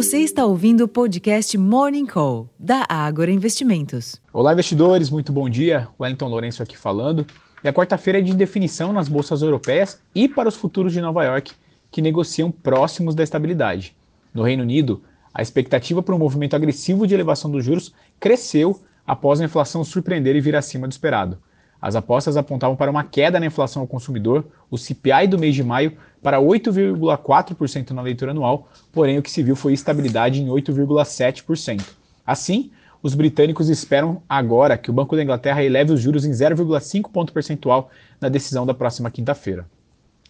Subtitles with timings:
[0.00, 4.18] Você está ouvindo o podcast Morning Call, da Ágora Investimentos.
[4.32, 5.88] Olá, investidores, muito bom dia.
[6.00, 7.26] Wellington Lourenço aqui falando.
[7.62, 11.22] E a quarta-feira é de definição nas bolsas europeias e para os futuros de Nova
[11.24, 11.52] York,
[11.90, 13.94] que negociam próximos da estabilidade.
[14.32, 15.02] No Reino Unido,
[15.34, 20.34] a expectativa para um movimento agressivo de elevação dos juros cresceu após a inflação surpreender
[20.34, 21.36] e vir acima do esperado.
[21.80, 25.64] As apostas apontavam para uma queda na inflação ao consumidor, o CPI do mês de
[25.64, 31.82] maio, para 8,4% na leitura anual, porém o que se viu foi estabilidade em 8,7%.
[32.26, 32.70] Assim,
[33.02, 37.32] os britânicos esperam agora que o Banco da Inglaterra eleve os juros em 0,5 ponto
[37.32, 39.66] percentual na decisão da próxima quinta-feira.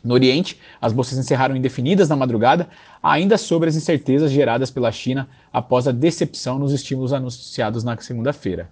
[0.02, 2.68] No Oriente, as bolsas encerraram indefinidas na madrugada,
[3.02, 8.70] ainda sobre as incertezas geradas pela China após a decepção nos estímulos anunciados na segunda-feira.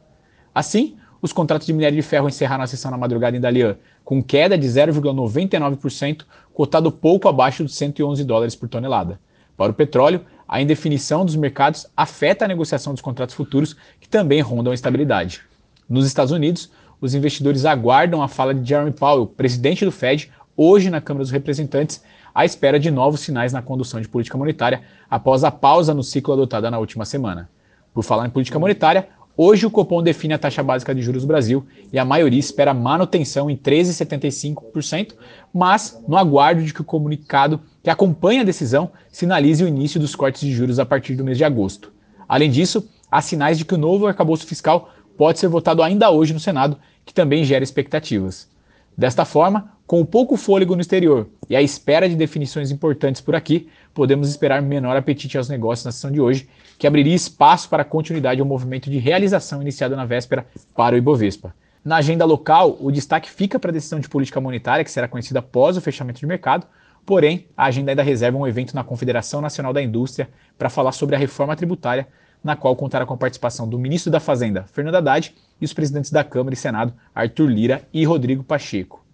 [0.54, 4.22] Assim, os contratos de minério de ferro encerraram a sessão na madrugada em Dalian, com
[4.22, 9.20] queda de 0,99%, cotado pouco abaixo de 111 dólares por tonelada.
[9.56, 14.40] Para o petróleo, a indefinição dos mercados afeta a negociação dos contratos futuros, que também
[14.40, 15.43] rondam a estabilidade.
[15.88, 16.70] Nos Estados Unidos,
[17.01, 21.32] os investidores aguardam a fala de Jeremy Powell, presidente do Fed, hoje na Câmara dos
[21.32, 22.02] Representantes,
[22.34, 26.34] à espera de novos sinais na condução de política monetária após a pausa no ciclo
[26.34, 27.48] adotada na última semana.
[27.93, 29.09] Por falar em política monetária,
[29.40, 32.74] Hoje o Copom define a taxa básica de juros do Brasil e a maioria espera
[32.74, 35.14] manutenção em 13,75%,
[35.54, 40.16] mas no aguardo de que o comunicado que acompanha a decisão sinalize o início dos
[40.16, 41.92] cortes de juros a partir do mês de agosto.
[42.28, 46.34] Além disso, há sinais de que o novo arcabouço fiscal pode ser votado ainda hoje
[46.34, 48.48] no Senado, que também gera expectativas.
[48.96, 53.70] Desta forma, com pouco fôlego no exterior e a espera de definições importantes por aqui,
[53.94, 56.46] podemos esperar menor apetite aos negócios na sessão de hoje,
[56.78, 60.98] que abriria espaço para a continuidade ao movimento de realização iniciado na véspera para o
[60.98, 61.54] Ibovespa.
[61.82, 65.38] Na agenda local, o destaque fica para a decisão de política monetária, que será conhecida
[65.38, 66.66] após o fechamento de mercado,
[67.06, 70.28] porém, a agenda ainda reserva um evento na Confederação Nacional da Indústria
[70.59, 72.06] para falar sobre a reforma tributária,
[72.44, 76.10] na qual contará com a participação do ministro da Fazenda, Fernando Haddad, e os presidentes
[76.10, 79.08] da Câmara e Senado, Arthur Lira e Rodrigo Pacheco.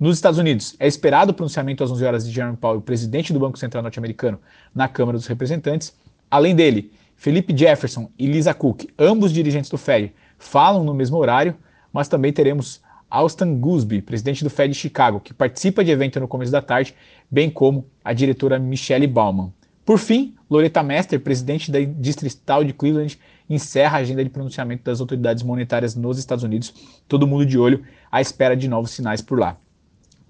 [0.00, 3.40] Nos Estados Unidos, é esperado o pronunciamento às 11 horas de Jerome Powell, presidente do
[3.40, 4.38] Banco Central norte-americano,
[4.72, 5.92] na Câmara dos Representantes.
[6.30, 11.56] Além dele, Felipe Jefferson e Lisa Cook, ambos dirigentes do Fed, falam no mesmo horário,
[11.92, 16.28] mas também teremos Austin Goolsbee, presidente do Fed de Chicago, que participa de evento no
[16.28, 16.94] começo da tarde,
[17.28, 19.52] bem como a diretora Michelle Bauman.
[19.84, 23.18] Por fim, Loretta Mester, presidente da Distrital de Cleveland,
[23.50, 26.72] encerra a agenda de pronunciamento das autoridades monetárias nos Estados Unidos.
[27.08, 27.82] Todo mundo de olho
[28.12, 29.56] à espera de novos sinais por lá.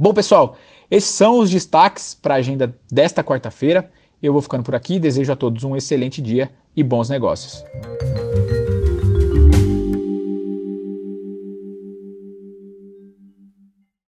[0.01, 0.57] Bom, pessoal,
[0.89, 3.91] esses são os destaques para a agenda desta quarta-feira.
[4.23, 7.65] Eu vou ficando por aqui, desejo a todos um excelente dia e bons negócios.